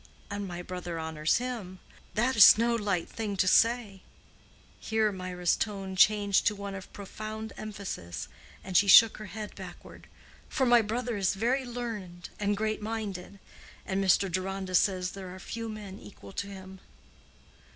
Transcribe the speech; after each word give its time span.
And 0.31 0.47
my 0.47 0.63
brother 0.63 0.97
honors 0.97 1.37
him. 1.37 1.77
That 2.15 2.35
is 2.35 2.57
no 2.57 2.73
light 2.75 3.07
thing 3.07 3.37
to 3.37 3.47
say"—here 3.47 5.11
Mirah's 5.11 5.55
tone 5.55 5.95
changed 5.95 6.47
to 6.47 6.55
one 6.55 6.73
of 6.73 6.91
profound 6.91 7.53
emphasis, 7.55 8.27
and 8.63 8.75
she 8.75 8.87
shook 8.87 9.17
her 9.17 9.27
head 9.27 9.53
backward: 9.53 10.07
"for 10.49 10.65
my 10.65 10.81
brother 10.81 11.17
is 11.17 11.35
very 11.35 11.65
learned 11.65 12.29
and 12.39 12.57
great 12.57 12.81
minded. 12.81 13.37
And 13.85 14.03
Mr. 14.03 14.27
Deronda 14.31 14.73
says 14.73 15.11
there 15.11 15.35
are 15.35 15.39
few 15.39 15.69
men 15.69 15.99
equal 15.99 16.31
to 16.31 16.47
him." 16.47 16.79